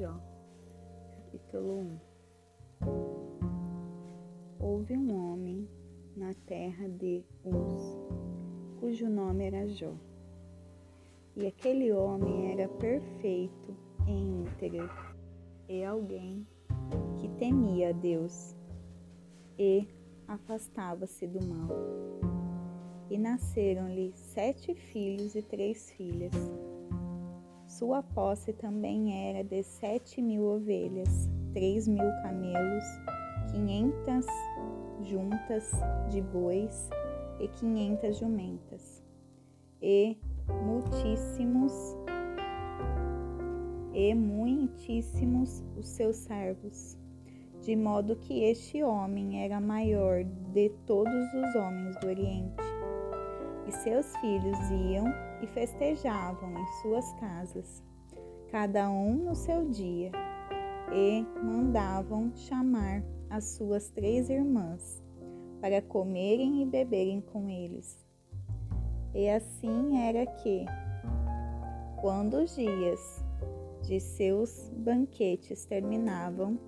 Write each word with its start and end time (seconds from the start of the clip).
Jó, 0.00 0.18
capítulo 1.14 1.74
1 1.78 2.00
Houve 4.58 4.96
um 4.96 5.14
homem 5.14 5.68
na 6.16 6.32
terra 6.46 6.88
de 6.88 7.22
Uz, 7.44 7.98
cujo 8.80 9.10
nome 9.10 9.44
era 9.44 9.68
Jó. 9.68 9.92
E 11.36 11.46
aquele 11.46 11.92
homem 11.92 12.50
era 12.50 12.66
perfeito 12.66 13.76
em 14.06 14.40
íntegro, 14.40 14.88
e 15.68 15.84
alguém 15.84 16.46
que 17.18 17.28
temia 17.38 17.90
a 17.90 17.92
Deus 17.92 18.56
e 19.58 19.86
afastava-se 20.26 21.26
do 21.26 21.44
mal. 21.44 21.68
E 23.10 23.18
nasceram-lhe 23.18 24.14
sete 24.14 24.74
filhos 24.74 25.34
e 25.34 25.42
três 25.42 25.90
filhas 25.90 26.32
sua 27.80 28.02
posse 28.02 28.52
também 28.52 29.30
era 29.30 29.42
de 29.42 29.62
sete 29.62 30.20
mil 30.20 30.42
ovelhas, 30.42 31.30
três 31.54 31.88
mil 31.88 32.10
camelos, 32.22 32.84
quinhentas 33.50 34.26
juntas 35.00 35.72
de 36.10 36.20
bois 36.20 36.90
e 37.40 37.48
quinhentas 37.48 38.18
jumentas, 38.18 39.02
e 39.80 40.18
muitíssimos 40.62 41.72
e 43.94 44.14
muitíssimos 44.14 45.64
os 45.74 45.88
seus 45.88 46.16
servos, 46.16 46.98
de 47.62 47.74
modo 47.76 48.14
que 48.14 48.44
este 48.44 48.82
homem 48.82 49.42
era 49.42 49.58
maior 49.58 50.22
de 50.52 50.68
todos 50.86 51.32
os 51.32 51.54
homens 51.56 51.96
do 51.96 52.08
Oriente. 52.08 52.79
E 53.70 53.72
seus 53.72 54.16
filhos 54.16 54.58
iam 54.68 55.06
e 55.40 55.46
festejavam 55.46 56.58
em 56.58 56.66
suas 56.82 57.12
casas, 57.20 57.80
cada 58.50 58.90
um 58.90 59.14
no 59.14 59.36
seu 59.36 59.68
dia, 59.68 60.10
e 60.92 61.24
mandavam 61.40 62.32
chamar 62.34 63.00
as 63.30 63.44
suas 63.44 63.88
três 63.90 64.28
irmãs 64.28 65.00
para 65.60 65.80
comerem 65.80 66.62
e 66.62 66.66
beberem 66.66 67.20
com 67.20 67.48
eles. 67.48 68.04
E 69.14 69.30
assim 69.30 69.98
era 70.04 70.26
que, 70.26 70.66
quando 72.00 72.38
os 72.38 72.56
dias 72.56 73.24
de 73.82 74.00
seus 74.00 74.68
banquetes 74.78 75.64
terminavam, 75.64 76.58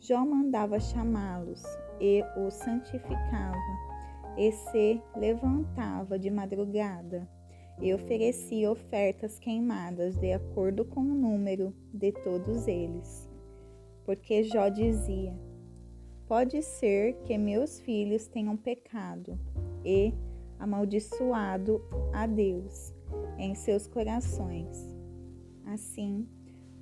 Jó 0.00 0.24
mandava 0.24 0.80
chamá-los 0.80 1.62
e 2.00 2.24
os 2.38 2.54
santificava, 2.54 3.91
e 4.36 4.52
se 4.52 5.02
levantava 5.16 6.18
de 6.18 6.30
madrugada 6.30 7.28
e 7.80 7.92
oferecia 7.92 8.70
ofertas 8.70 9.38
queimadas 9.38 10.16
de 10.16 10.32
acordo 10.32 10.84
com 10.84 11.00
o 11.00 11.14
número 11.14 11.74
de 11.92 12.12
todos 12.12 12.66
eles. 12.66 13.28
Porque 14.04 14.44
Jó 14.44 14.68
dizia: 14.68 15.34
Pode 16.26 16.62
ser 16.62 17.14
que 17.24 17.36
meus 17.36 17.80
filhos 17.80 18.26
tenham 18.26 18.56
pecado 18.56 19.38
e 19.84 20.14
amaldiçoado 20.58 21.82
a 22.12 22.26
Deus 22.26 22.94
em 23.38 23.54
seus 23.54 23.86
corações. 23.86 24.96
Assim, 25.66 26.26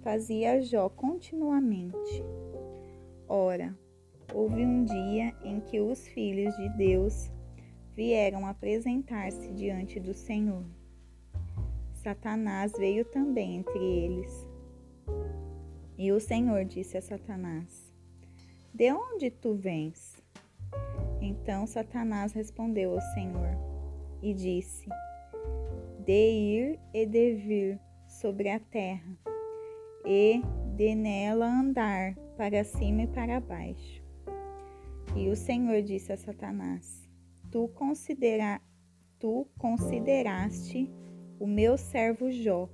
fazia 0.03 0.61
Jó 0.61 0.89
continuamente. 0.89 2.25
Ora, 3.29 3.77
houve 4.35 4.65
um 4.65 4.85
dia 4.85 5.35
em 5.43 5.61
que 5.61 5.81
os 5.81 6.07
filhos 6.09 6.55
de 6.57 6.69
Deus 6.77 7.31
vieram 8.01 8.47
apresentar-se 8.47 9.53
diante 9.53 10.01
do 10.01 10.15
Senhor. 10.15 10.65
Satanás 11.93 12.73
veio 12.73 13.05
também 13.05 13.57
entre 13.57 13.79
eles. 13.79 14.49
E 15.99 16.11
o 16.11 16.19
Senhor 16.19 16.65
disse 16.65 16.97
a 16.97 17.03
Satanás: 17.03 17.93
De 18.73 18.91
onde 18.91 19.31
tu 19.31 19.55
vens? 19.55 20.17
Então 21.21 21.67
Satanás 21.67 22.33
respondeu 22.33 22.95
ao 22.95 23.03
Senhor 23.13 23.51
e 24.23 24.33
disse: 24.33 24.89
De 26.03 26.31
ir 26.31 26.81
e 26.95 27.05
de 27.05 27.35
vir 27.35 27.79
sobre 28.09 28.49
a 28.49 28.59
terra, 28.59 29.15
e 30.07 30.41
de 30.75 30.95
nela 30.95 31.45
andar 31.45 32.15
para 32.39 32.65
cima 32.65 33.03
e 33.03 33.07
para 33.09 33.41
baixo. 33.41 34.03
E 35.15 35.29
o 35.29 35.37
Senhor 35.37 35.83
disse 35.83 36.11
a 36.15 36.17
Satanás: 36.17 37.10
Tu, 37.51 37.67
considera, 37.69 38.61
tu 39.19 39.47
consideraste 39.59 40.89
o 41.39 41.47
meu 41.47 41.77
servo 41.77 42.31
Jó, 42.31 42.69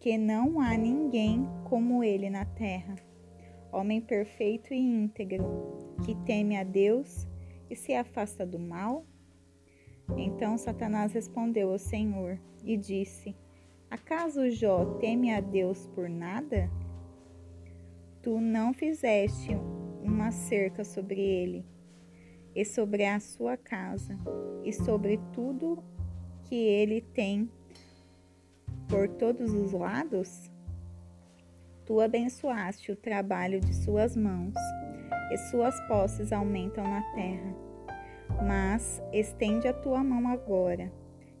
que 0.00 0.16
não 0.16 0.58
há 0.58 0.76
ninguém 0.76 1.46
como 1.68 2.02
ele 2.02 2.30
na 2.30 2.46
terra, 2.46 2.94
homem 3.70 4.00
perfeito 4.00 4.72
e 4.72 4.78
íntegro, 4.78 5.44
que 6.04 6.14
teme 6.24 6.56
a 6.56 6.64
Deus 6.64 7.28
e 7.68 7.76
se 7.76 7.92
afasta 7.92 8.46
do 8.46 8.58
mal? 8.58 9.04
Então 10.16 10.56
Satanás 10.56 11.12
respondeu 11.12 11.70
ao 11.70 11.78
Senhor 11.78 12.40
e 12.64 12.76
disse: 12.76 13.36
Acaso 13.90 14.48
Jó 14.50 14.84
teme 14.98 15.30
a 15.32 15.40
Deus 15.40 15.86
por 15.88 16.08
nada? 16.08 16.70
Tu 18.22 18.40
não 18.40 18.72
fizeste 18.72 19.50
uma 20.02 20.30
cerca 20.30 20.84
sobre 20.84 21.20
ele, 21.20 21.66
e 22.58 22.64
sobre 22.64 23.04
a 23.04 23.20
sua 23.20 23.56
casa, 23.56 24.18
e 24.64 24.72
sobre 24.72 25.20
tudo 25.32 25.80
que 26.42 26.56
ele 26.56 27.00
tem 27.00 27.48
por 28.88 29.06
todos 29.06 29.54
os 29.54 29.70
lados? 29.70 30.50
Tu 31.86 32.00
abençoaste 32.00 32.90
o 32.90 32.96
trabalho 32.96 33.60
de 33.60 33.72
suas 33.72 34.16
mãos, 34.16 34.54
e 35.30 35.38
suas 35.38 35.80
posses 35.86 36.32
aumentam 36.32 36.82
na 36.82 37.00
terra. 37.14 37.54
Mas 38.44 39.00
estende 39.12 39.68
a 39.68 39.72
tua 39.72 40.02
mão 40.02 40.26
agora 40.26 40.92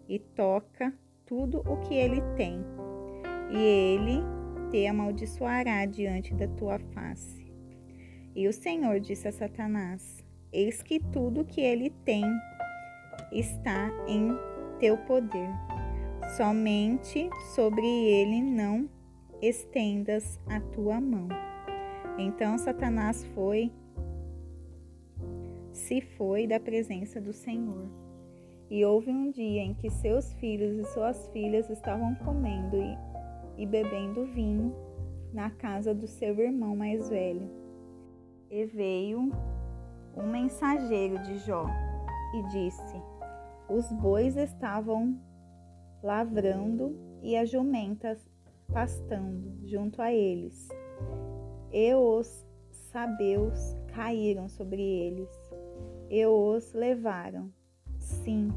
e 0.08 0.20
toca 0.20 0.94
tudo 1.26 1.64
o 1.66 1.78
que 1.78 1.94
ele 1.94 2.22
tem, 2.36 2.64
e 3.50 3.58
ele 3.58 4.22
te 4.70 4.86
amaldiçoará 4.86 5.84
diante 5.84 6.32
da 6.32 6.46
tua 6.46 6.78
face. 6.78 7.52
E 8.36 8.46
o 8.46 8.52
Senhor 8.52 9.00
disse 9.00 9.26
a 9.26 9.32
Satanás: 9.32 10.27
Eis 10.52 10.82
que 10.82 10.98
tudo 10.98 11.44
que 11.44 11.60
ele 11.60 11.90
tem 12.04 12.24
está 13.30 13.90
em 14.06 14.30
teu 14.78 14.96
poder. 14.96 15.50
Somente 16.36 17.28
sobre 17.54 17.86
ele 17.86 18.40
não 18.42 18.88
estendas 19.42 20.40
a 20.48 20.60
tua 20.60 21.00
mão. 21.00 21.28
Então 22.18 22.58
Satanás 22.58 23.24
foi, 23.34 23.70
se 25.72 26.00
foi 26.00 26.46
da 26.46 26.58
presença 26.58 27.20
do 27.20 27.32
Senhor. 27.32 27.86
E 28.70 28.84
houve 28.84 29.10
um 29.10 29.30
dia 29.30 29.62
em 29.62 29.74
que 29.74 29.88
seus 29.90 30.32
filhos 30.34 30.78
e 30.78 30.84
suas 30.92 31.28
filhas 31.28 31.70
estavam 31.70 32.14
comendo 32.16 32.76
e, 32.76 33.62
e 33.62 33.66
bebendo 33.66 34.26
vinho 34.26 34.74
na 35.32 35.50
casa 35.50 35.94
do 35.94 36.06
seu 36.06 36.38
irmão 36.40 36.76
mais 36.76 37.08
velho. 37.08 37.48
E 38.50 38.64
veio 38.66 39.30
um 40.18 40.26
mensageiro 40.26 41.18
de 41.22 41.38
Jó 41.38 41.66
e 42.34 42.42
disse: 42.48 43.02
os 43.68 43.90
bois 43.92 44.36
estavam 44.36 45.18
lavrando 46.02 46.96
e 47.22 47.36
as 47.36 47.50
jumentas 47.50 48.18
pastando 48.72 49.66
junto 49.66 50.00
a 50.00 50.12
eles. 50.12 50.68
E 51.72 51.94
os 51.94 52.46
sabeus 52.92 53.76
caíram 53.94 54.48
sobre 54.48 54.82
eles 54.82 55.28
e 56.10 56.24
os 56.26 56.72
levaram. 56.72 57.52
Sim, 57.98 58.48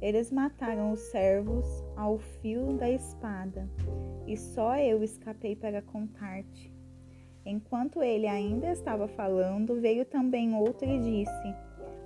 eles 0.00 0.30
mataram 0.30 0.92
os 0.92 1.00
servos 1.10 1.66
ao 1.96 2.18
fio 2.18 2.74
da 2.74 2.90
espada, 2.90 3.68
e 4.26 4.36
só 4.36 4.76
eu 4.76 5.02
escapei 5.02 5.56
para 5.56 5.80
contar-te. 5.80 6.77
Enquanto 7.50 8.02
ele 8.02 8.26
ainda 8.26 8.70
estava 8.70 9.08
falando, 9.08 9.80
veio 9.80 10.04
também 10.04 10.54
outro 10.54 10.86
e 10.86 11.00
disse: 11.00 11.54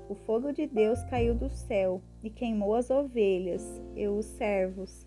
o 0.09 0.15
fogo 0.15 0.53
de 0.53 0.69
Deus 0.69 1.03
caiu 1.05 1.35
do 1.35 1.51
céu 1.51 2.01
e 2.23 2.31
queimou 2.31 2.77
as 2.77 2.91
ovelhas 2.91 3.83
e 3.97 4.07
os 4.07 4.25
servos 4.25 5.05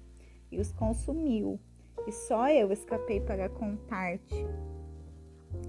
e 0.52 0.60
os 0.60 0.74
consumiu, 0.74 1.58
e 2.06 2.12
só 2.12 2.50
eu 2.50 2.70
escapei 2.74 3.22
para 3.22 3.48
contar-te. 3.48 4.46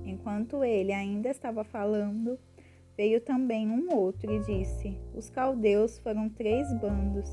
Enquanto 0.05 0.65
ele 0.65 0.93
ainda 0.93 1.29
estava 1.29 1.63
falando, 1.63 2.37
veio 2.97 3.21
também 3.21 3.71
um 3.71 3.95
outro 3.95 4.33
e 4.33 4.41
disse: 4.41 4.99
Os 5.15 5.31
caldeus 5.31 5.97
foram 6.01 6.29
três 6.29 6.73
bandos 6.81 7.31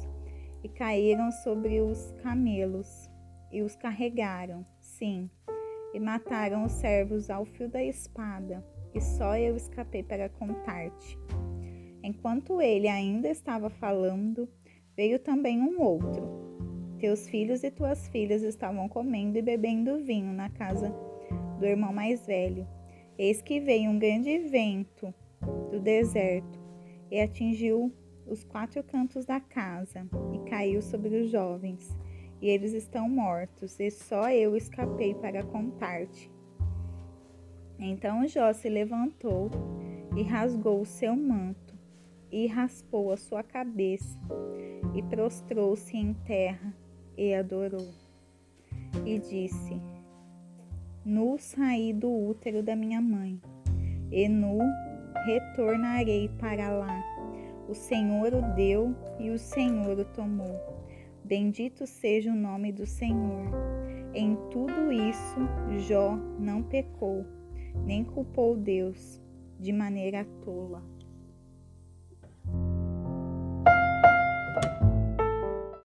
e 0.63 0.69
caíram 0.69 1.31
sobre 1.31 1.81
os 1.81 2.11
camelos 2.21 3.09
e 3.51 3.63
os 3.63 3.75
carregaram, 3.75 4.63
sim, 4.79 5.31
e 5.93 5.99
mataram 5.99 6.65
os 6.65 6.71
servos 6.71 7.29
ao 7.29 7.45
fio 7.45 7.69
da 7.69 7.83
espada, 7.83 8.65
e 8.93 9.01
só 9.01 9.37
eu 9.37 9.55
escapei 9.55 10.03
para 10.03 10.29
contar-te. 10.29 11.17
Enquanto 12.03 12.61
ele 12.61 12.87
ainda 12.87 13.29
estava 13.29 13.69
falando, 13.69 14.49
veio 14.95 15.19
também 15.19 15.61
um 15.61 15.81
outro. 15.81 16.43
Teus 16.99 17.27
filhos 17.27 17.63
e 17.63 17.71
tuas 17.71 18.07
filhas 18.09 18.41
estavam 18.43 18.87
comendo 18.89 19.37
e 19.37 19.41
bebendo 19.41 20.03
vinho 20.03 20.33
na 20.33 20.49
casa 20.49 20.93
do 21.59 21.65
irmão 21.65 21.93
mais 21.93 22.25
velho. 22.25 22.67
Eis 23.17 23.41
que 23.41 23.59
veio 23.59 23.91
um 23.91 23.99
grande 23.99 24.37
vento 24.39 25.13
do 25.69 25.79
deserto 25.79 26.59
e 27.11 27.19
atingiu 27.19 27.93
os 28.25 28.43
quatro 28.43 28.83
cantos 28.83 29.25
da 29.25 29.39
casa 29.39 30.07
e 30.33 30.49
caiu 30.49 30.81
sobre 30.81 31.21
os 31.21 31.29
jovens. 31.29 31.95
E 32.43 32.49
eles 32.49 32.73
estão 32.73 33.07
mortos, 33.07 33.79
e 33.79 33.89
só 33.89 34.29
eu 34.29 34.57
escapei 34.57 35.15
para 35.15 35.43
contar-te. 35.43 36.29
Então 37.79 38.27
Jó 38.27 38.51
se 38.51 38.67
levantou 38.67 39.49
e 40.13 40.23
rasgou 40.23 40.81
o 40.81 40.85
seu 40.85 41.15
manto 41.15 41.73
e 42.29 42.45
raspou 42.45 43.13
a 43.13 43.15
sua 43.15 43.43
cabeça 43.43 44.19
e 44.93 45.01
prostrou-se 45.03 45.95
em 45.95 46.13
terra 46.13 46.75
e 47.17 47.33
adorou. 47.33 47.87
E 49.05 49.19
disse: 49.19 49.81
Nu 51.05 51.37
saí 51.39 51.93
do 51.93 52.11
útero 52.11 52.61
da 52.61 52.75
minha 52.75 52.99
mãe, 52.99 53.39
e 54.11 54.27
nu 54.27 54.59
retornarei 55.25 56.27
para 56.41 56.69
lá. 56.71 57.01
O 57.69 57.73
Senhor 57.73 58.33
o 58.33 58.41
deu 58.53 58.93
e 59.17 59.29
o 59.29 59.39
Senhor 59.39 59.97
o 59.97 60.03
tomou. 60.03 60.72
Bendito 61.25 61.87
seja 61.87 62.31
o 62.31 62.35
nome 62.35 62.71
do 62.71 62.85
Senhor. 62.85 63.47
Em 64.13 64.35
tudo 64.51 64.91
isso, 64.91 65.39
Jó 65.87 66.17
não 66.37 66.61
pecou, 66.61 67.25
nem 67.85 68.03
culpou 68.03 68.57
Deus 68.57 69.21
de 69.57 69.71
maneira 69.71 70.25
tola. 70.43 70.83